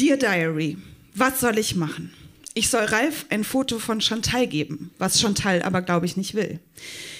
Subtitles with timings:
[0.00, 0.78] Dear Diary,
[1.14, 2.10] was soll ich machen?
[2.54, 6.58] Ich soll Ralf ein Foto von Chantal geben, was Chantal aber, glaube ich, nicht will.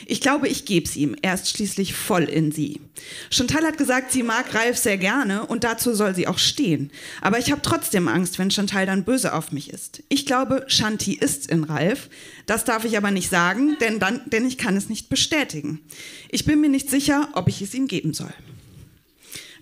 [0.06, 1.14] Ich glaube, ich gebe es ihm.
[1.20, 2.80] Er ist schließlich voll in sie.
[3.28, 6.90] Chantal hat gesagt, sie mag Ralf sehr gerne und dazu soll sie auch stehen.
[7.20, 10.02] Aber ich habe trotzdem Angst, wenn Chantal dann böse auf mich ist.
[10.08, 12.08] Ich glaube, Shanti ist in Ralf.
[12.46, 15.82] Das darf ich aber nicht sagen, denn, dann, denn ich kann es nicht bestätigen.
[16.30, 18.32] Ich bin mir nicht sicher, ob ich es ihm geben soll.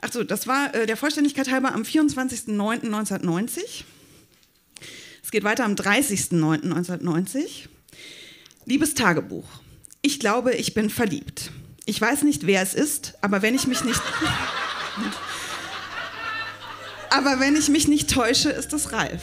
[0.00, 3.84] Achso, das war äh, der Vollständigkeit halber am 24.09.1990.
[5.22, 7.68] Es geht weiter am 30.09.1990.
[8.64, 9.44] Liebes Tagebuch.
[10.02, 11.50] Ich glaube, ich bin verliebt.
[11.84, 14.00] Ich weiß nicht, wer es ist, aber wenn ich mich nicht.
[17.10, 19.22] aber wenn ich mich nicht täusche, ist es Ralf.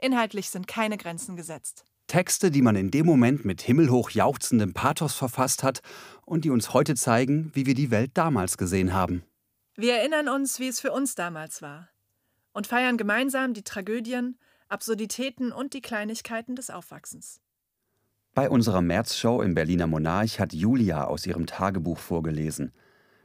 [0.00, 1.84] Inhaltlich sind keine Grenzen gesetzt.
[2.06, 5.80] Texte, die man in dem Moment mit himmelhoch jauchzendem Pathos verfasst hat
[6.24, 9.24] und die uns heute zeigen, wie wir die Welt damals gesehen haben.
[9.74, 11.88] Wir erinnern uns, wie es für uns damals war
[12.56, 17.42] und feiern gemeinsam die Tragödien, Absurditäten und die Kleinigkeiten des Aufwachsens.
[18.32, 22.72] Bei unserer Märzshow im Berliner Monarch hat Julia aus ihrem Tagebuch vorgelesen.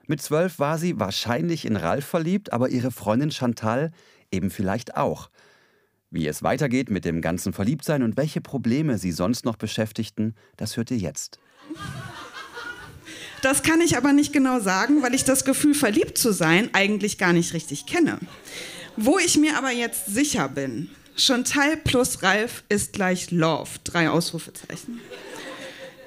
[0.06, 3.92] Mit zwölf war sie wahrscheinlich in Ralf verliebt, aber ihre Freundin Chantal
[4.32, 5.30] eben vielleicht auch.
[6.12, 10.76] Wie es weitergeht mit dem ganzen Verliebtsein und welche Probleme sie sonst noch beschäftigten, das
[10.76, 11.40] hört ihr jetzt.
[13.42, 17.18] Das kann ich aber nicht genau sagen, weil ich das Gefühl, verliebt zu sein, eigentlich
[17.18, 18.20] gar nicht richtig kenne.
[18.98, 23.70] Wo ich mir aber jetzt sicher bin, Chantal plus Ralf ist gleich Love.
[23.86, 25.00] Drei Ausrufezeichen.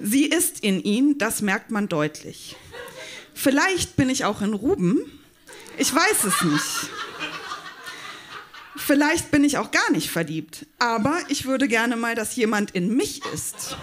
[0.00, 2.56] Sie ist in ihn, das merkt man deutlich.
[3.32, 4.98] Vielleicht bin ich auch in Ruben.
[5.78, 6.90] Ich weiß es nicht.
[8.76, 10.66] Vielleicht bin ich auch gar nicht verliebt.
[10.78, 13.76] Aber ich würde gerne mal, dass jemand in mich ist.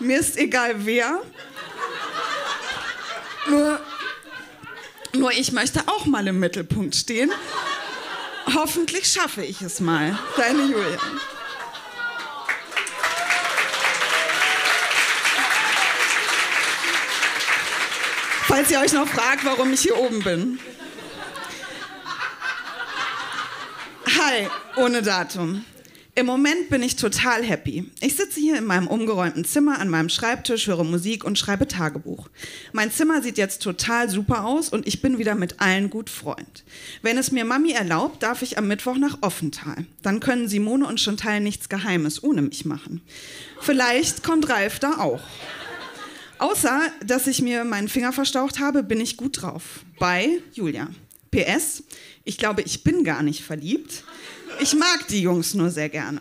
[0.00, 1.20] Mir ist egal wer.
[3.48, 3.80] Nur,
[5.14, 7.30] nur ich möchte auch mal im Mittelpunkt stehen.
[8.54, 10.18] Hoffentlich schaffe ich es mal.
[10.36, 10.98] Deine Julia.
[18.46, 20.58] Falls ihr euch noch fragt, warum ich hier oben bin.
[24.24, 24.46] Hi,
[24.76, 25.64] ohne Datum.
[26.14, 27.90] Im Moment bin ich total happy.
[28.00, 32.28] Ich sitze hier in meinem umgeräumten Zimmer an meinem Schreibtisch, höre Musik und schreibe Tagebuch.
[32.72, 36.62] Mein Zimmer sieht jetzt total super aus und ich bin wieder mit allen gut Freund.
[37.02, 39.86] Wenn es mir Mami erlaubt, darf ich am Mittwoch nach Offental.
[40.02, 43.00] Dann können Simone und Chantal nichts Geheimes ohne mich machen.
[43.60, 45.22] Vielleicht kommt Ralf da auch.
[46.38, 49.80] Außer, dass ich mir meinen Finger verstaucht habe, bin ich gut drauf.
[49.98, 50.88] Bei Julia.
[51.32, 51.82] PS,
[52.24, 54.04] ich glaube, ich bin gar nicht verliebt.
[54.60, 56.20] Ich mag die Jungs nur sehr gerne.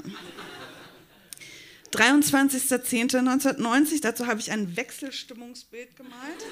[1.93, 6.45] 23.10.1990, dazu habe ich ein Wechselstimmungsbild gemalt.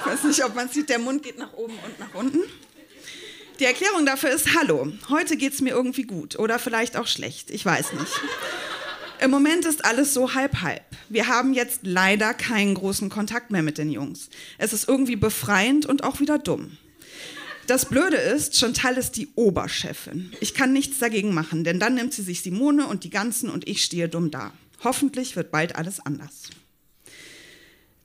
[0.00, 2.40] Ich weiß nicht, ob man sieht, der Mund geht nach oben und nach unten.
[3.60, 7.50] Die Erklärung dafür ist, hallo, heute geht es mir irgendwie gut oder vielleicht auch schlecht,
[7.50, 8.20] ich weiß nicht.
[9.20, 10.82] Im Moment ist alles so halb-halb.
[11.10, 14.30] Wir haben jetzt leider keinen großen Kontakt mehr mit den Jungs.
[14.56, 16.78] Es ist irgendwie befreiend und auch wieder dumm.
[17.66, 20.32] Das Blöde ist, Chantal ist die Oberchefin.
[20.40, 23.68] Ich kann nichts dagegen machen, denn dann nimmt sie sich Simone und die ganzen und
[23.68, 24.52] ich stehe dumm da.
[24.82, 26.50] Hoffentlich wird bald alles anders.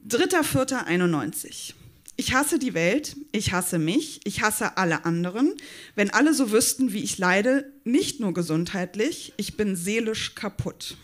[0.07, 1.73] 3.4.91.
[2.17, 5.53] Ich hasse die Welt, ich hasse mich, ich hasse alle anderen.
[5.95, 10.95] Wenn alle so wüssten, wie ich leide, nicht nur gesundheitlich, ich bin seelisch kaputt.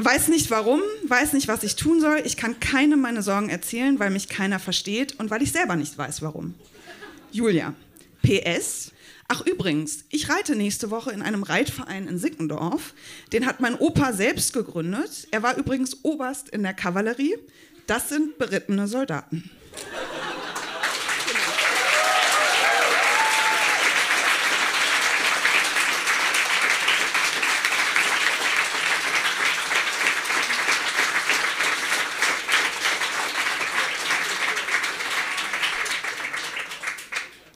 [0.00, 2.22] Weiß nicht warum, weiß nicht, was ich tun soll.
[2.24, 5.98] Ich kann keinem meine Sorgen erzählen, weil mich keiner versteht und weil ich selber nicht
[5.98, 6.54] weiß, warum.
[7.32, 7.74] Julia.
[8.22, 8.92] PS.
[9.26, 12.94] Ach übrigens, ich reite nächste Woche in einem Reitverein in Sickendorf.
[13.32, 15.26] Den hat mein Opa selbst gegründet.
[15.32, 17.34] Er war übrigens Oberst in der Kavallerie.
[17.88, 19.50] Das sind berittene Soldaten.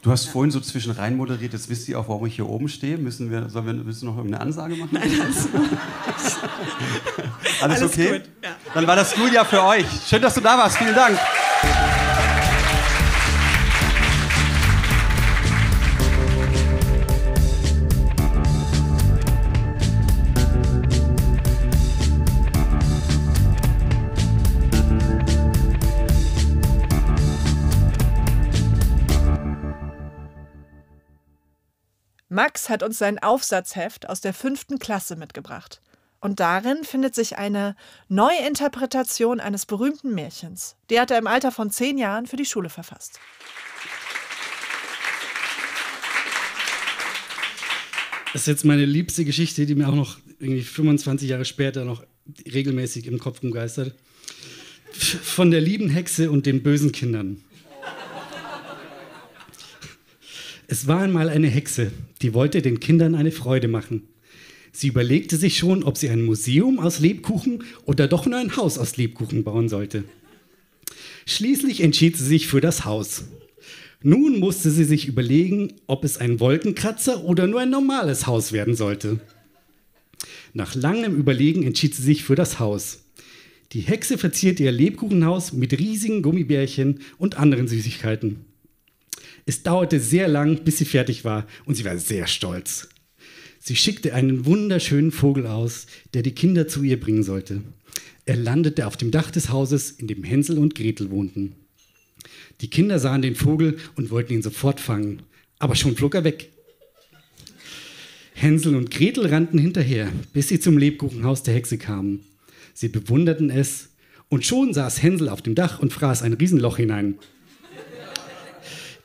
[0.03, 0.33] Du hast ja.
[0.33, 2.99] vorhin so zwischen rein moderiert, jetzt wisst ihr auch, warum ich hier oben stehe.
[2.99, 4.91] Müssen wir, sollen wir müssen noch irgendeine Ansage machen?
[4.91, 5.49] Nein, alles,
[7.63, 8.19] alles, alles okay?
[8.19, 8.51] Gut, ja.
[8.75, 9.87] Dann war das Julia für euch.
[10.05, 10.77] Schön, dass du da warst.
[10.77, 11.17] Vielen Dank.
[32.33, 35.83] Max hat uns sein Aufsatzheft aus der fünften Klasse mitgebracht.
[36.19, 37.77] Und darin findet sich eine
[38.09, 40.77] Neuinterpretation eines berühmten Märchens.
[40.89, 43.21] Die hat er im Alter von zehn Jahren für die Schule verfasst.
[48.33, 52.03] Das ist jetzt meine liebste Geschichte, die mir auch noch irgendwie 25 Jahre später noch
[52.47, 53.95] regelmäßig im Kopf umgeistert.
[54.95, 57.45] Von der lieben Hexe und den bösen Kindern.
[60.73, 61.93] Es war einmal eine Hexe,
[62.23, 64.05] die wollte den Kindern eine Freude machen.
[64.73, 68.79] Sie überlegte sich schon, ob sie ein Museum aus Lebkuchen oder doch nur ein Haus
[68.79, 70.05] aus Lebkuchen bauen sollte.
[71.27, 73.25] Schließlich entschied sie sich für das Haus.
[74.03, 78.75] Nun musste sie sich überlegen, ob es ein Wolkenkratzer oder nur ein normales Haus werden
[78.75, 79.21] sollte.
[80.55, 83.05] Nach langem Überlegen entschied sie sich für das Haus.
[83.73, 88.52] Die Hexe verzierte ihr Lebkuchenhaus mit riesigen Gummibärchen und anderen Süßigkeiten.
[89.45, 92.89] Es dauerte sehr lang, bis sie fertig war und sie war sehr stolz.
[93.59, 97.63] Sie schickte einen wunderschönen Vogel aus, der die Kinder zu ihr bringen sollte.
[98.25, 101.55] Er landete auf dem Dach des Hauses, in dem Hänsel und Gretel wohnten.
[102.61, 105.23] Die Kinder sahen den Vogel und wollten ihn sofort fangen,
[105.59, 106.51] aber schon flog er weg.
[108.35, 112.25] Hänsel und Gretel rannten hinterher, bis sie zum Lebkuchenhaus der Hexe kamen.
[112.75, 113.91] Sie bewunderten es,
[114.29, 117.19] und schon saß Hänsel auf dem Dach und fraß ein Riesenloch hinein.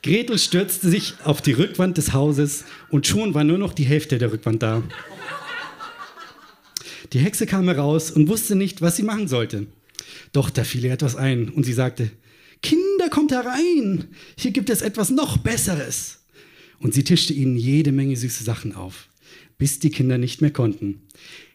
[0.02, 4.18] Gretel stürzte sich auf die Rückwand des Hauses und schon war nur noch die Hälfte
[4.18, 4.82] der Rückwand da.
[7.12, 9.66] Die Hexe kam heraus und wusste nicht, was sie machen sollte.
[10.32, 12.10] Doch da fiel ihr etwas ein und sie sagte,
[12.62, 16.18] Kinder, kommt herein, hier gibt es etwas noch Besseres.
[16.80, 19.08] Und sie tischte ihnen jede Menge süße Sachen auf,
[19.58, 21.02] bis die Kinder nicht mehr konnten.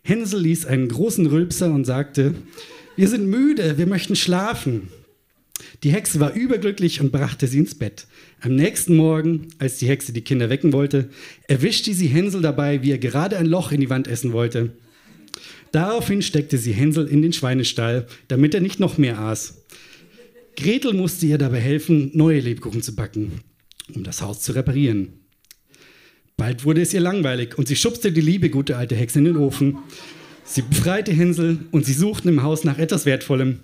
[0.01, 2.36] Hänsel ließ einen großen Rülpser und sagte,
[2.95, 4.90] wir sind müde, wir möchten schlafen.
[5.83, 8.07] Die Hexe war überglücklich und brachte sie ins Bett.
[8.42, 11.10] Am nächsten Morgen, als die Hexe die Kinder wecken wollte,
[11.48, 14.74] erwischte sie Hänsel dabei, wie er gerade ein Loch in die Wand essen wollte.
[15.71, 19.63] Daraufhin steckte sie Hänsel in den Schweinestall, damit er nicht noch mehr aß.
[20.56, 23.42] Gretel musste ihr dabei helfen, neue Lebkuchen zu backen,
[23.94, 25.13] um das Haus zu reparieren.
[26.38, 29.38] Bald wurde es ihr langweilig und sie schubste die liebe gute alte Hexe in den
[29.38, 29.77] Ofen.
[30.44, 33.59] Sie befreite Hänsel und sie suchten im Haus nach etwas Wertvollem.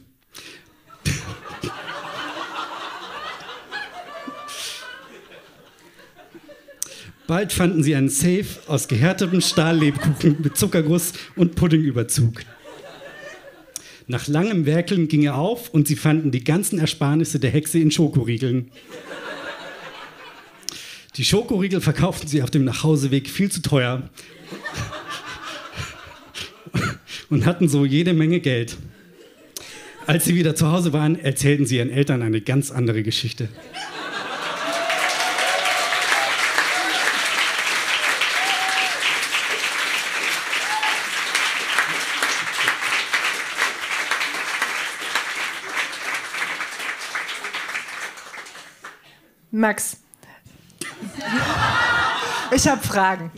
[7.29, 12.41] Bald fanden sie einen Safe aus gehärtetem Stahllebkuchen mit Zuckerguss und Puddingüberzug.
[14.07, 17.91] Nach langem Werkeln ging er auf und sie fanden die ganzen Ersparnisse der Hexe in
[17.91, 18.71] Schokoriegeln.
[21.17, 24.09] Die Schokoriegel verkauften sie auf dem Nachhauseweg viel zu teuer
[27.29, 28.75] und hatten so jede Menge Geld.
[30.07, 33.49] Als sie wieder zu Hause waren, erzählten sie ihren Eltern eine ganz andere Geschichte.
[49.51, 49.97] Max,
[52.51, 53.31] ich habe Fragen.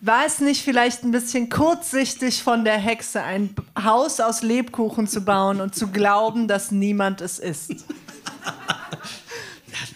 [0.00, 5.22] War es nicht vielleicht ein bisschen kurzsichtig von der Hexe, ein Haus aus Lebkuchen zu
[5.22, 7.70] bauen und zu glauben, dass niemand es ist?
[7.70, 7.76] Ja,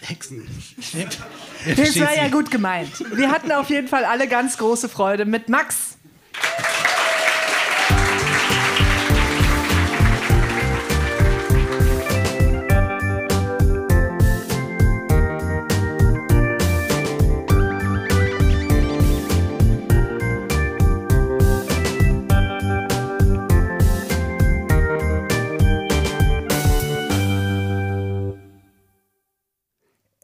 [0.01, 0.47] Hexen.
[1.77, 2.91] Das war ja gut gemeint.
[3.15, 5.88] Wir hatten auf jeden Fall alle ganz große Freude mit Max.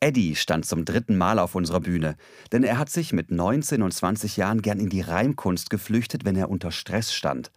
[0.05, 2.15] Eddie stand zum dritten Mal auf unserer Bühne,
[2.51, 6.35] denn er hat sich mit 19 und 20 Jahren gern in die Reimkunst geflüchtet, wenn
[6.35, 7.51] er unter Stress stand.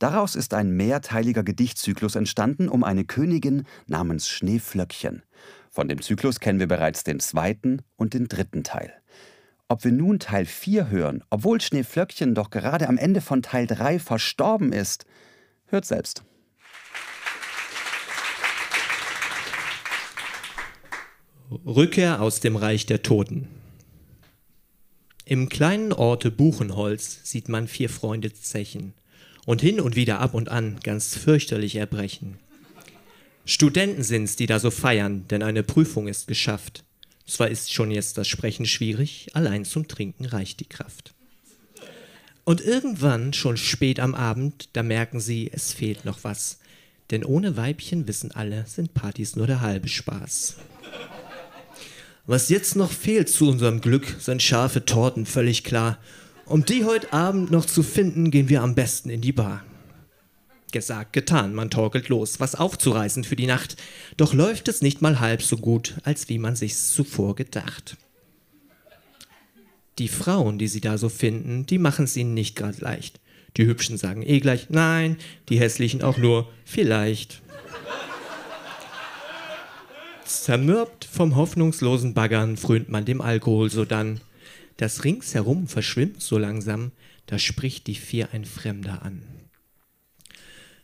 [0.00, 5.22] Daraus ist ein mehrteiliger Gedichtzyklus entstanden um eine Königin namens Schneeflöckchen.
[5.70, 8.92] Von dem Zyklus kennen wir bereits den zweiten und den dritten Teil.
[9.68, 14.00] Ob wir nun Teil 4 hören, obwohl Schneeflöckchen doch gerade am Ende von Teil 3
[14.00, 15.06] verstorben ist,
[15.66, 16.24] hört selbst.
[21.50, 23.46] Rückkehr aus dem Reich der Toten.
[25.24, 28.94] Im kleinen Orte Buchenholz sieht man vier Freunde zechen
[29.44, 32.38] und hin und wieder ab und an ganz fürchterlich erbrechen.
[33.44, 36.84] Studenten sind's, die da so feiern, denn eine Prüfung ist geschafft.
[37.26, 41.14] Zwar ist schon jetzt das Sprechen schwierig, allein zum Trinken reicht die Kraft.
[42.44, 46.58] Und irgendwann, schon spät am Abend, da merken sie, es fehlt noch was.
[47.10, 50.56] Denn ohne Weibchen, wissen alle, sind Partys nur der halbe Spaß.
[52.28, 55.98] Was jetzt noch fehlt zu unserem Glück, sind scharfe Torten, völlig klar.
[56.44, 59.64] Um die heute Abend noch zu finden, gehen wir am besten in die Bar.
[60.72, 63.76] Gesagt, getan, man torkelt los, was aufzureißen für die Nacht.
[64.16, 67.96] Doch läuft es nicht mal halb so gut, als wie man sich's zuvor gedacht.
[70.00, 73.20] Die Frauen, die sie da so finden, die machen's ihnen nicht grad leicht.
[73.56, 75.16] Die Hübschen sagen eh gleich nein,
[75.48, 77.40] die Hässlichen auch nur vielleicht.
[80.26, 84.20] Zermürbt vom hoffnungslosen Baggern frönt man dem Alkohol sodann.
[84.76, 86.90] Das ringsherum verschwimmt so langsam,
[87.26, 89.22] da spricht die Vier ein Fremder an.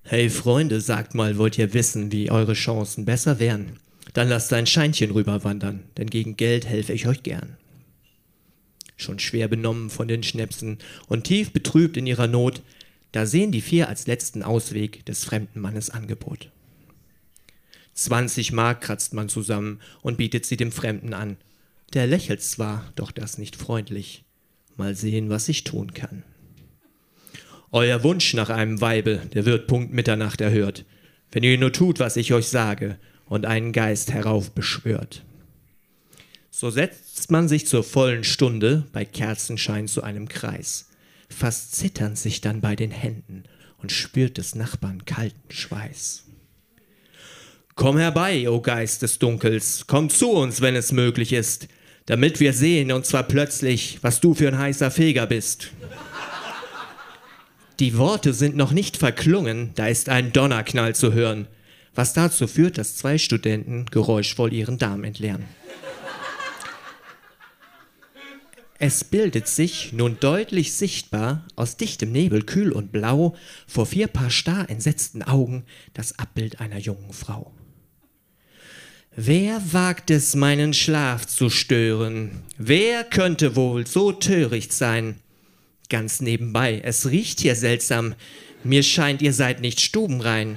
[0.05, 3.79] Hey Freunde, sagt mal, wollt ihr wissen, wie eure Chancen besser wären?
[4.15, 7.57] Dann lasst ein Scheinchen rüberwandern, denn gegen Geld helfe ich euch gern.
[8.97, 12.63] Schon schwer benommen von den Schnäpsen und tief betrübt in ihrer Not,
[13.11, 16.51] da sehen die vier als letzten Ausweg des fremden Mannes Angebot.
[17.95, 21.37] 20 Mark kratzt man zusammen und bietet sie dem Fremden an.
[21.95, 24.25] Der lächelt zwar, doch das nicht freundlich.
[24.77, 26.23] Mal sehen, was ich tun kann.
[27.71, 30.85] Euer Wunsch nach einem Weibe, der wird Punkt Mitternacht erhört,
[31.31, 35.23] wenn ihr nur tut, was ich euch sage und einen Geist heraufbeschwört.
[36.51, 40.91] So setzt man sich zur vollen Stunde bei Kerzenschein zu einem Kreis,
[41.31, 43.45] fast zitternd sich dann bei den Händen
[43.79, 46.25] und spürt des Nachbarn kalten Schweiß.
[47.75, 51.69] Komm herbei, o Geist des Dunkels, komm zu uns, wenn es möglich ist,
[52.07, 55.71] damit wir sehen, und zwar plötzlich, was du für ein heißer Feger bist.
[57.81, 61.49] Die Worte sind noch nicht verklungen, da ist ein Donnerknall zu hören,
[61.95, 65.45] was dazu führt, dass zwei Studenten geräuschvoll ihren Darm entleeren.
[68.79, 73.37] Es bildet sich, nun deutlich sichtbar, aus dichtem Nebel kühl und blau,
[73.67, 75.65] vor vier Paar starr entsetzten Augen,
[75.95, 77.53] das Abbild einer jungen Frau.
[79.15, 82.31] Wer wagt es, meinen Schlaf zu stören?
[82.57, 85.17] Wer könnte wohl so töricht sein?
[85.91, 88.15] Ganz nebenbei, es riecht hier seltsam.
[88.65, 90.57] Mir scheint, ihr seid nicht stubenrein.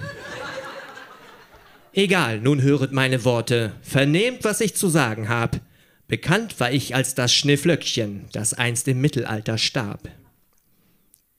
[1.91, 5.59] Egal, nun höret meine Worte, vernehmt, was ich zu sagen hab.
[6.07, 10.07] Bekannt war ich als das Schnifflöckchen, das einst im Mittelalter starb.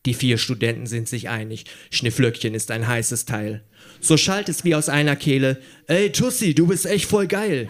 [0.07, 3.63] Die vier Studenten sind sich einig, Schnifflöckchen ist ein heißes Teil.
[4.01, 5.61] So schallt es wie aus einer Kehle.
[5.89, 7.69] Ey, Tussi, du bist echt voll geil.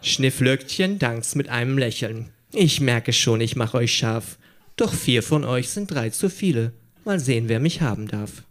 [0.00, 2.30] Schnifflöckchen dankt's mit einem Lächeln.
[2.52, 4.38] Ich merke schon, ich mache euch scharf.
[4.76, 6.72] Doch vier von euch sind drei zu viele.
[7.04, 8.42] Mal sehen, wer mich haben darf.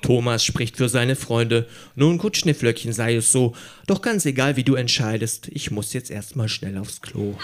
[0.00, 1.66] Thomas spricht für seine Freunde.
[1.96, 3.54] Nun gut, Schnifflöckchen, sei es so.
[3.86, 7.36] Doch ganz egal, wie du entscheidest, ich muss jetzt erstmal schnell aufs Klo.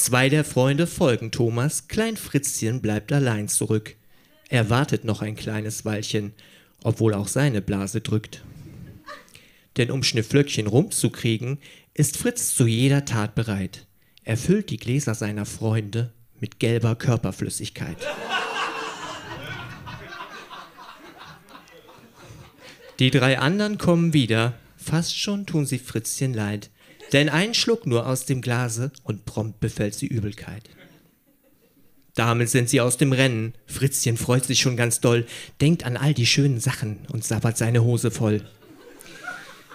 [0.00, 3.96] Zwei der Freunde folgen Thomas, Klein Fritzchen bleibt allein zurück.
[4.48, 6.34] Er wartet noch ein kleines Weilchen,
[6.84, 8.44] obwohl auch seine Blase drückt.
[9.76, 11.58] Denn um Schnifflöckchen rumzukriegen,
[11.94, 13.86] ist Fritz zu jeder Tat bereit.
[14.22, 17.98] Er füllt die Gläser seiner Freunde mit gelber Körperflüssigkeit.
[23.00, 26.70] Die drei anderen kommen wieder, fast schon tun sie Fritzchen leid.
[27.12, 30.68] Denn ein Schluck nur aus dem Glase und prompt befällt sie Übelkeit.
[32.14, 33.54] Damit sind sie aus dem Rennen.
[33.66, 35.24] Fritzchen freut sich schon ganz doll,
[35.60, 38.42] denkt an all die schönen Sachen und sabbert seine Hose voll.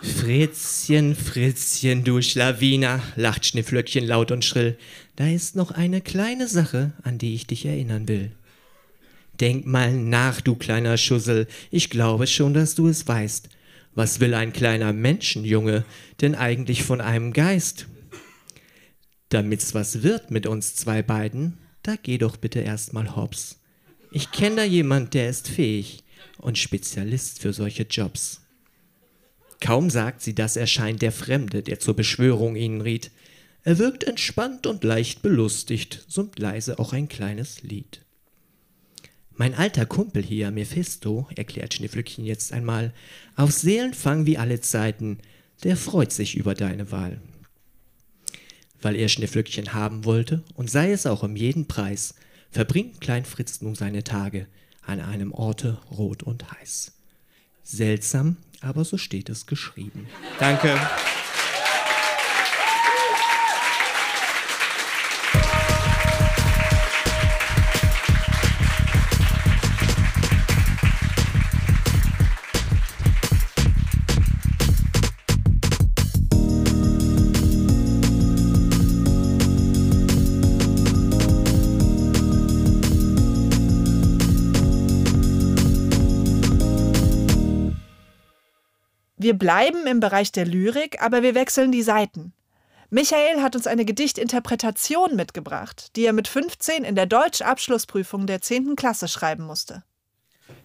[0.02, 4.78] Fritzchen, Fritzchen, du Schlawiner, lacht Schnifflöckchen laut und schrill.
[5.16, 8.34] Da ist noch eine kleine Sache, an die ich dich erinnern will.
[9.40, 13.48] Denk mal nach, du kleiner Schussel, ich glaube schon, dass du es weißt.
[13.96, 15.86] Was will ein kleiner Menschenjunge
[16.22, 17.88] denn eigentlich von einem Geist?
[19.30, 23.60] Damit's was wird mit uns zwei beiden, da geh doch bitte erstmal hops.
[24.12, 26.04] Ich kenne da jemand, der ist fähig
[26.38, 28.42] und Spezialist für solche Jobs.
[29.60, 33.12] Kaum sagt sie das, erscheint der Fremde, der zur Beschwörung ihnen riet.
[33.64, 38.02] Er wirkt entspannt und leicht belustigt, summt leise auch ein kleines Lied.
[39.36, 42.94] Mein alter Kumpel hier, Mephisto, erklärt Schneeflöckchen jetzt einmal,
[43.36, 45.18] auf Seelenfang wie alle Zeiten,
[45.64, 47.20] der freut sich über deine Wahl.
[48.82, 52.14] Weil er Schneeflöckchen haben wollte, und sei es auch um jeden Preis,
[52.52, 54.48] verbringt Klein Fritz nun seine Tage
[54.86, 56.92] an einem Orte rot und heiß.
[57.64, 60.08] Seltsam, aber so steht es geschrieben.
[60.40, 60.80] Danke.
[89.24, 92.34] Wir bleiben im Bereich der Lyrik, aber wir wechseln die Seiten.
[92.90, 98.76] Michael hat uns eine Gedichtinterpretation mitgebracht, die er mit 15 in der Deutsch-Abschlussprüfung der 10.
[98.76, 99.86] Klasse schreiben musste.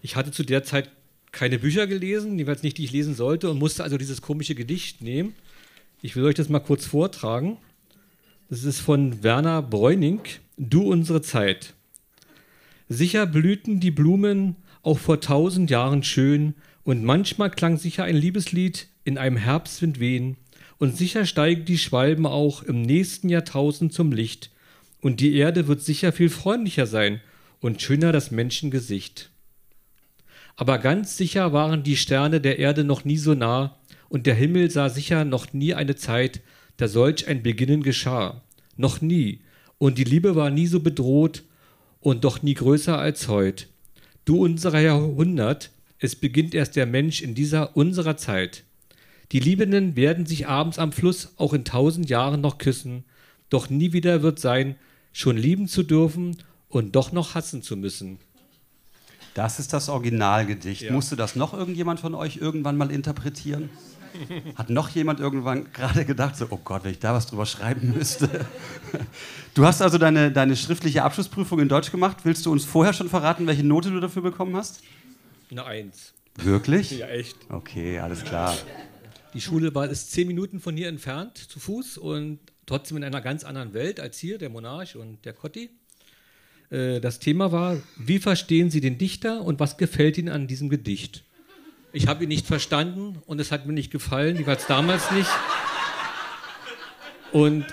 [0.02, 0.90] Ich hatte zu der Zeit
[1.30, 5.02] keine Bücher gelesen, jeweils nicht, die ich lesen sollte, und musste also dieses komische Gedicht
[5.02, 5.36] nehmen.
[6.02, 7.58] Ich will euch das mal kurz vortragen.
[8.50, 10.22] Das ist von Werner Bräuning,
[10.56, 11.74] Du unsere Zeit.
[12.88, 16.54] Sicher blühten die Blumen auch vor tausend Jahren schön,
[16.88, 20.38] und manchmal klang sicher ein Liebeslied in einem Herbstwind wehen,
[20.78, 24.50] und sicher steigen die Schwalben auch im nächsten Jahrtausend zum Licht,
[25.02, 27.20] und die Erde wird sicher viel freundlicher sein
[27.60, 29.28] und schöner das Menschengesicht.
[30.56, 33.76] Aber ganz sicher waren die Sterne der Erde noch nie so nah,
[34.08, 36.40] und der Himmel sah sicher noch nie eine Zeit,
[36.78, 38.40] da solch ein Beginnen geschah.
[38.78, 39.42] Noch nie.
[39.76, 41.42] Und die Liebe war nie so bedroht
[42.00, 43.68] und doch nie größer als heut.
[44.24, 48.64] Du unserer Jahrhundert, es beginnt erst der Mensch in dieser unserer Zeit.
[49.32, 53.04] Die Liebenden werden sich abends am Fluss auch in tausend Jahren noch küssen,
[53.50, 54.76] doch nie wieder wird sein,
[55.12, 56.36] schon lieben zu dürfen
[56.68, 58.18] und doch noch hassen zu müssen.
[59.34, 60.82] Das ist das Originalgedicht.
[60.82, 60.92] Ja.
[60.92, 63.70] Musste das noch irgendjemand von euch irgendwann mal interpretieren?
[64.56, 67.94] Hat noch jemand irgendwann gerade gedacht, so, oh Gott, wenn ich da was drüber schreiben
[67.96, 68.28] müsste?
[69.54, 72.18] Du hast also deine, deine schriftliche Abschlussprüfung in Deutsch gemacht.
[72.22, 74.82] Willst du uns vorher schon verraten, welche Note du dafür bekommen hast?
[75.50, 76.12] Eine Eins.
[76.36, 76.90] Wirklich?
[76.90, 77.36] Ja, echt.
[77.48, 78.56] Okay, alles klar.
[79.34, 83.20] Die Schule war ist zehn Minuten von hier entfernt zu Fuß und trotzdem in einer
[83.20, 85.70] ganz anderen Welt als hier, der Monarch und der Cotti.
[86.70, 90.68] Äh, Das Thema war, wie verstehen Sie den Dichter und was gefällt Ihnen an diesem
[90.68, 91.24] Gedicht?
[91.92, 95.30] Ich habe ihn nicht verstanden und es hat mir nicht gefallen, jeweils damals nicht.
[97.32, 97.64] Und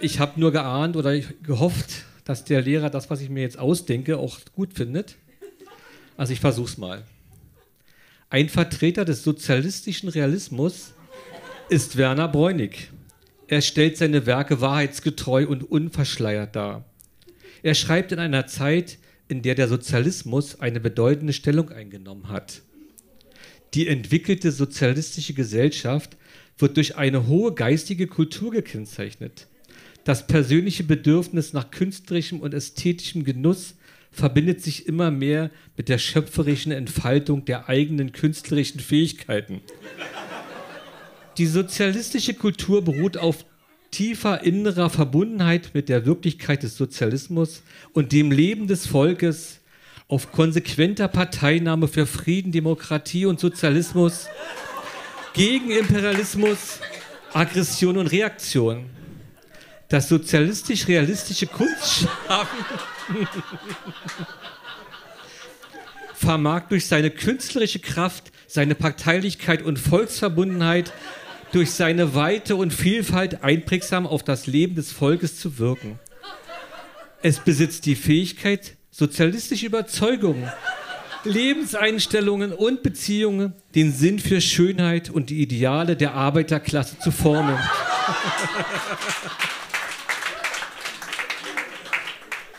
[0.00, 4.18] ich habe nur geahnt oder gehofft, dass der Lehrer das, was ich mir jetzt ausdenke,
[4.18, 5.16] auch gut findet.
[6.16, 7.04] Also ich versuch's mal.
[8.34, 10.94] Ein Vertreter des sozialistischen Realismus
[11.68, 12.90] ist Werner Bräunig.
[13.46, 16.84] Er stellt seine Werke wahrheitsgetreu und unverschleiert dar.
[17.62, 22.62] Er schreibt in einer Zeit, in der der Sozialismus eine bedeutende Stellung eingenommen hat.
[23.72, 26.16] Die entwickelte sozialistische Gesellschaft
[26.58, 29.46] wird durch eine hohe geistige Kultur gekennzeichnet.
[30.02, 33.76] Das persönliche Bedürfnis nach künstlerischem und ästhetischem Genuss
[34.14, 39.60] verbindet sich immer mehr mit der schöpferischen Entfaltung der eigenen künstlerischen Fähigkeiten.
[41.36, 43.44] Die sozialistische Kultur beruht auf
[43.90, 49.60] tiefer innerer Verbundenheit mit der Wirklichkeit des Sozialismus und dem Leben des Volkes,
[50.06, 54.26] auf konsequenter Parteinahme für Frieden, Demokratie und Sozialismus,
[55.32, 56.78] gegen Imperialismus,
[57.32, 58.84] Aggression und Reaktion.
[59.88, 62.64] Das sozialistisch-realistische Kunstschaffen
[66.14, 70.92] vermag durch seine künstlerische Kraft, seine Parteilichkeit und Volksverbundenheit,
[71.52, 75.98] durch seine Weite und Vielfalt einprägsam auf das Leben des Volkes zu wirken.
[77.22, 80.50] Es besitzt die Fähigkeit, sozialistische Überzeugungen,
[81.24, 87.58] Lebenseinstellungen und Beziehungen, den Sinn für Schönheit und die Ideale der Arbeiterklasse zu formen.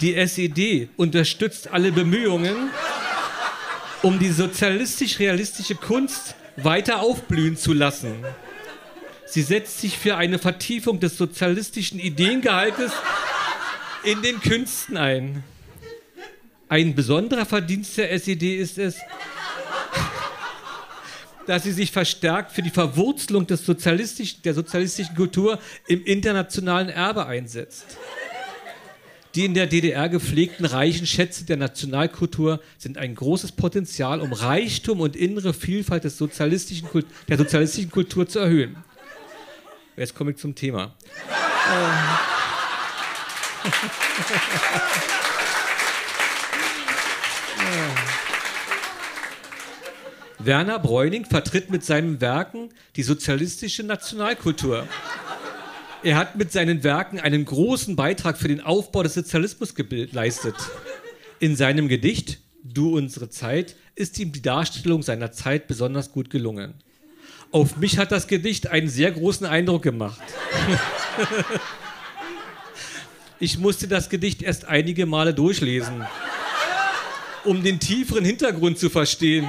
[0.02, 2.70] Die SED unterstützt alle Bemühungen,
[4.02, 8.24] um die sozialistisch-realistische Kunst weiter aufblühen zu lassen.
[9.26, 12.92] Sie setzt sich für eine Vertiefung des sozialistischen Ideengehaltes
[14.04, 15.44] in den Künsten ein.
[16.68, 18.98] Ein besonderer Verdienst der SED ist es,
[21.48, 27.26] dass sie sich verstärkt für die Verwurzelung des sozialistischen, der sozialistischen Kultur im internationalen Erbe
[27.26, 27.98] einsetzt.
[29.36, 35.02] Die in der DDR gepflegten reichen Schätze der Nationalkultur sind ein großes Potenzial, um Reichtum
[35.02, 38.78] und innere Vielfalt des sozialistischen Kult der sozialistischen Kultur zu erhöhen.
[39.98, 40.96] Jetzt komme ich zum Thema.
[50.40, 54.88] Werner Bräuning vertritt mit seinen Werken die sozialistische Nationalkultur.
[56.06, 60.54] Er hat mit seinen Werken einen großen Beitrag für den Aufbau des Sozialismus geleistet.
[61.40, 66.76] In seinem Gedicht Du unsere Zeit ist ihm die Darstellung seiner Zeit besonders gut gelungen.
[67.52, 70.22] Auf mich hat das Gedicht einen sehr großen Eindruck gemacht.
[73.40, 76.06] ich musste das Gedicht erst einige Male durchlesen,
[77.46, 79.48] um den tieferen Hintergrund zu verstehen.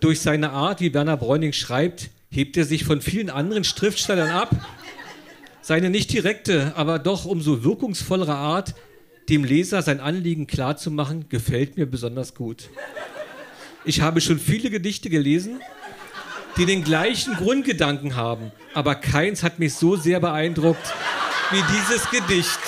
[0.00, 4.56] Durch seine Art, wie Werner Bräuning schreibt, hebt er sich von vielen anderen Schriftstellern ab.
[5.64, 8.74] Seine nicht direkte, aber doch umso wirkungsvollere Art,
[9.28, 12.68] dem Leser sein Anliegen klarzumachen, gefällt mir besonders gut.
[13.84, 15.60] Ich habe schon viele Gedichte gelesen,
[16.56, 20.92] die den gleichen Grundgedanken haben, aber keins hat mich so sehr beeindruckt
[21.52, 22.58] wie dieses Gedicht.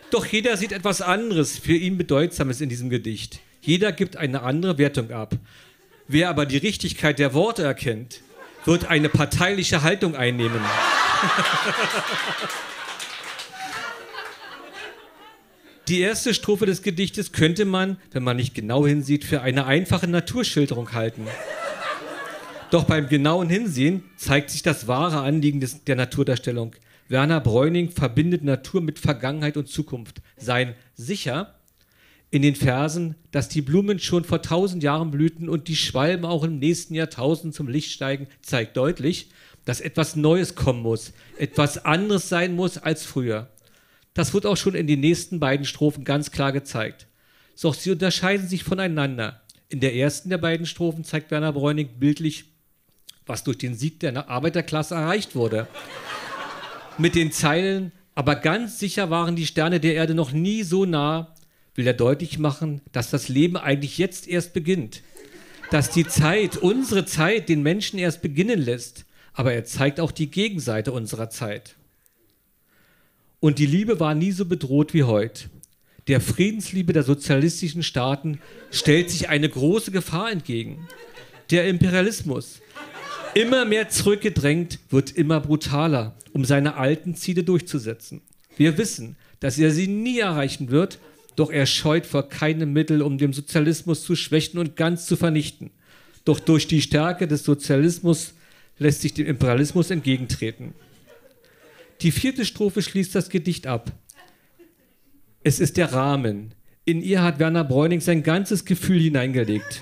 [0.10, 3.40] Doch jeder sieht etwas anderes, für ihn Bedeutsames in diesem Gedicht.
[3.62, 5.36] Jeder gibt eine andere Wertung ab.
[6.08, 8.22] Wer aber die Richtigkeit der Worte erkennt,
[8.66, 10.62] wird eine parteiliche Haltung einnehmen.
[15.88, 20.08] Die erste Strophe des Gedichtes könnte man, wenn man nicht genau hinsieht, für eine einfache
[20.08, 21.26] Naturschilderung halten.
[22.72, 26.76] Doch beim genauen Hinsehen zeigt sich das wahre Anliegen des, der Naturdarstellung.
[27.08, 30.22] Werner Bräuning verbindet Natur mit Vergangenheit und Zukunft.
[30.36, 31.57] Sein sicher
[32.30, 36.44] in den Versen, dass die Blumen schon vor tausend Jahren blühten und die Schwalben auch
[36.44, 39.30] im nächsten Jahrtausend zum Licht steigen, zeigt deutlich,
[39.66, 43.50] dass etwas Neues kommen muss, etwas anderes sein muss als früher.
[44.14, 47.08] Das wird auch schon in den nächsten beiden Strophen ganz klar gezeigt.
[47.62, 49.42] Doch sie unterscheiden sich voneinander.
[49.70, 52.46] In der ersten der beiden Strophen zeigt Werner Bräuning bildlich,
[53.26, 55.68] was durch den Sieg der Arbeiterklasse erreicht wurde.
[56.98, 61.36] Mit den Zeilen, aber ganz sicher waren die Sterne der Erde noch nie so nah,
[61.78, 65.04] will er deutlich machen, dass das Leben eigentlich jetzt erst beginnt.
[65.72, 69.06] Dass die Zeit, unsere Zeit, den Menschen erst beginnen lässt.
[69.32, 71.76] Aber er zeigt auch die Gegenseite unserer Zeit.
[73.40, 75.46] Und die Liebe war nie so bedroht wie heute.
[76.08, 78.40] Der Friedensliebe der sozialistischen Staaten
[78.72, 80.88] stellt sich eine große Gefahr entgegen.
[81.52, 82.62] Der Imperialismus,
[83.36, 88.22] immer mehr zurückgedrängt, wird immer brutaler, um seine alten Ziele durchzusetzen.
[88.56, 90.98] Wir wissen, dass er sie nie erreichen wird,
[91.38, 95.70] doch er scheut vor keinem Mittel, um den Sozialismus zu schwächen und ganz zu vernichten.
[96.26, 98.34] Doch durch die Stärke des Sozialismus
[98.80, 100.74] lässt sich dem Imperialismus entgegentreten.
[102.02, 103.92] Die vierte Strophe schließt das Gedicht ab.
[105.44, 106.54] Es ist der Rahmen.
[106.86, 109.82] In ihr hat Werner Bräuning sein ganzes Gefühl hineingelegt.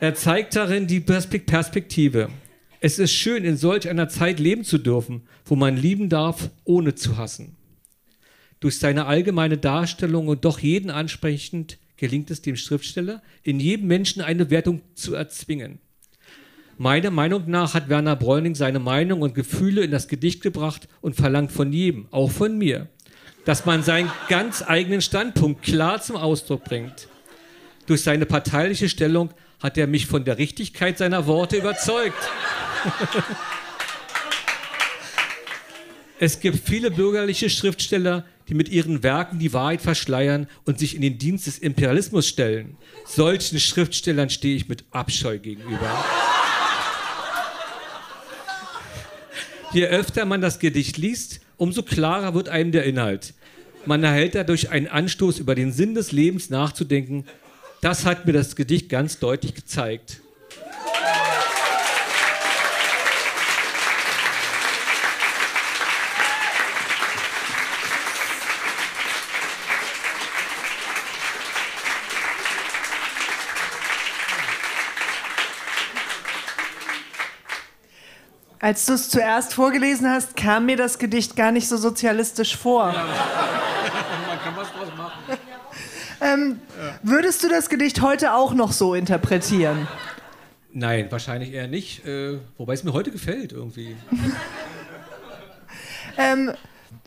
[0.00, 2.30] Er zeigt darin die Perspektive.
[2.80, 6.96] Es ist schön, in solch einer Zeit leben zu dürfen, wo man lieben darf, ohne
[6.96, 7.57] zu hassen.
[8.60, 14.22] Durch seine allgemeine Darstellung und doch jeden ansprechend gelingt es dem Schriftsteller, in jedem Menschen
[14.22, 15.78] eine Wertung zu erzwingen.
[16.76, 21.16] Meiner Meinung nach hat Werner Bräuning seine Meinung und Gefühle in das Gedicht gebracht und
[21.16, 22.88] verlangt von jedem, auch von mir,
[23.44, 27.08] dass man seinen ganz eigenen Standpunkt klar zum Ausdruck bringt.
[27.86, 32.18] Durch seine parteiliche Stellung hat er mich von der Richtigkeit seiner Worte überzeugt.
[36.20, 41.02] es gibt viele bürgerliche Schriftsteller, die mit ihren Werken die Wahrheit verschleiern und sich in
[41.02, 42.76] den Dienst des Imperialismus stellen.
[43.06, 46.04] Solchen Schriftstellern stehe ich mit Abscheu gegenüber.
[49.72, 53.34] Je öfter man das Gedicht liest, umso klarer wird einem der Inhalt.
[53.84, 57.24] Man erhält dadurch einen Anstoß, über den Sinn des Lebens nachzudenken.
[57.80, 60.20] Das hat mir das Gedicht ganz deutlich gezeigt.
[78.68, 82.92] Als du es zuerst vorgelesen hast, kam mir das Gedicht gar nicht so sozialistisch vor.
[82.92, 82.92] Ja.
[84.28, 85.38] Man kann was draus machen.
[86.20, 86.98] Ähm, ja.
[87.02, 89.88] Würdest du das Gedicht heute auch noch so interpretieren?
[90.70, 92.04] Nein, wahrscheinlich eher nicht.
[92.04, 93.96] Äh, wobei es mir heute gefällt irgendwie.
[96.18, 96.52] ähm,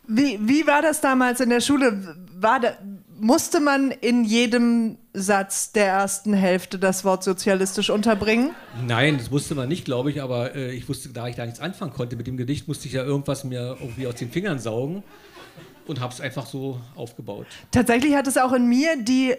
[0.07, 2.17] wie, wie war das damals in der Schule?
[2.39, 2.75] War da,
[3.19, 8.51] musste man in jedem Satz der ersten Hälfte das Wort sozialistisch unterbringen?
[8.85, 11.59] Nein, das musste man nicht, glaube ich, aber äh, ich wusste, da ich da nichts
[11.59, 15.03] anfangen konnte mit dem Gedicht, musste ich ja irgendwas mir irgendwie aus den Fingern saugen
[15.85, 17.47] und habe es einfach so aufgebaut.
[17.71, 19.35] Tatsächlich hat es auch in mir die,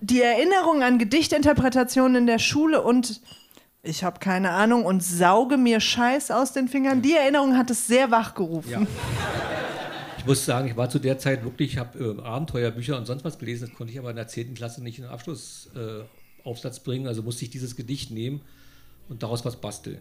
[0.00, 3.20] die Erinnerung an Gedichtinterpretationen in der Schule und
[3.82, 7.02] ich habe keine Ahnung und sauge mir Scheiß aus den Fingern.
[7.02, 8.70] Die Erinnerung hat es sehr wachgerufen.
[8.70, 8.82] Ja.
[10.22, 13.24] Ich muss sagen, ich war zu der Zeit wirklich, ich habe äh, Abenteuerbücher und sonst
[13.24, 14.54] was gelesen, das konnte ich aber in der 10.
[14.54, 18.40] Klasse nicht in den Abschlussaufsatz äh, bringen, also musste ich dieses Gedicht nehmen
[19.08, 19.98] und daraus was basteln.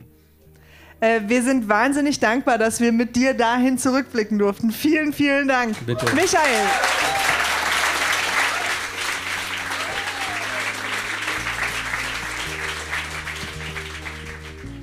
[1.00, 4.70] Äh, wir sind wahnsinnig dankbar, dass wir mit dir dahin zurückblicken durften.
[4.70, 5.76] Vielen, vielen Dank.
[5.88, 6.06] Bitte.
[6.14, 6.68] Michael.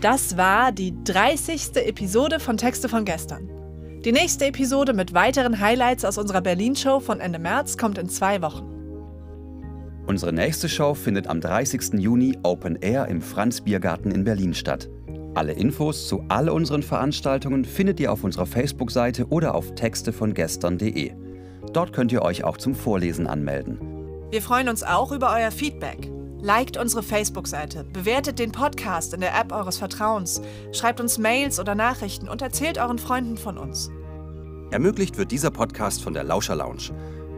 [0.01, 1.77] Das war die 30.
[1.77, 3.58] Episode von Texte von gestern.
[4.05, 8.41] Die nächste Episode mit weiteren Highlights aus unserer Berlin-Show von Ende März kommt in zwei
[8.43, 8.65] Wochen.
[10.07, 11.95] Unsere nächste Show findet am 30.
[11.95, 14.89] Juni Open Air im Franz Biergarten in Berlin statt.
[15.35, 21.13] Alle Infos zu all unseren Veranstaltungen findet ihr auf unserer Facebook-Seite oder auf textevongestern.de.
[21.73, 23.81] Dort könnt ihr euch auch zum Vorlesen anmelden.
[24.31, 26.09] Wir freuen uns auch über euer Feedback.
[26.41, 30.41] Liked unsere Facebook-Seite, bewertet den Podcast in der App eures Vertrauens,
[30.73, 33.91] schreibt uns Mails oder Nachrichten und erzählt euren Freunden von uns.
[34.71, 36.93] Ermöglicht wird dieser Podcast von der Lauscher Lounge.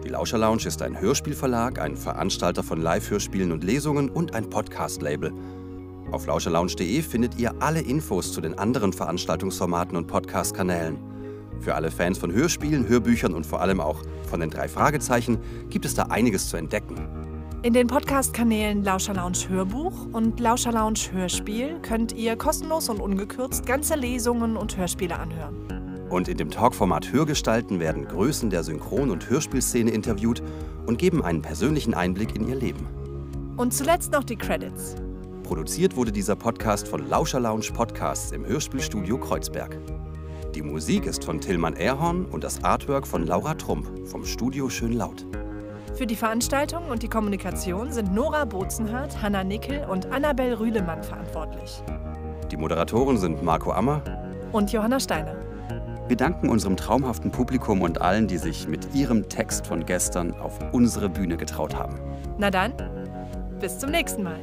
[0.04, 5.32] Die Lauscher Lounge ist ein Hörspielverlag, ein Veranstalter von Live-Hörspielen und Lesungen und ein Podcast-Label.
[6.12, 10.98] Auf lauscherlounge.de findet ihr alle Infos zu den anderen Veranstaltungsformaten und Podcast-Kanälen.
[11.60, 15.38] Für alle Fans von Hörspielen, Hörbüchern und vor allem auch von den drei Fragezeichen
[15.70, 17.19] gibt es da einiges zu entdecken.
[17.62, 23.66] In den Podcast-Kanälen Lauscher Lounge Hörbuch und Lauscher Lounge Hörspiel könnt ihr kostenlos und ungekürzt
[23.66, 26.09] ganze Lesungen und Hörspiele anhören.
[26.09, 30.42] Und in dem Talkformat Hörgestalten werden Größen der Synchron- und Hörspielszene interviewt
[30.87, 32.88] und geben einen persönlichen Einblick in ihr Leben.
[33.59, 34.96] Und zuletzt noch die Credits.
[35.42, 39.77] Produziert wurde dieser Podcast von Lauscher Lounge Podcasts im Hörspielstudio Kreuzberg.
[40.55, 44.94] Die Musik ist von Tillmann Erhorn und das Artwork von Laura Trump vom Studio Schön
[44.94, 45.27] Laut.
[45.94, 51.83] Für die Veranstaltung und die Kommunikation sind Nora Bozenhardt, Hanna Nickel und Annabel Rühlemann verantwortlich.
[52.50, 54.03] Die Moderatoren sind Marco Ammer
[54.53, 55.37] und Johanna Steiner.
[56.09, 60.59] Wir danken unserem traumhaften Publikum und allen, die sich mit ihrem Text von gestern auf
[60.72, 62.00] unsere Bühne getraut haben.
[62.38, 62.72] Na dann,
[63.61, 64.40] bis zum nächsten Mal.